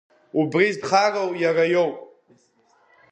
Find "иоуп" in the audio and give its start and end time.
1.73-1.97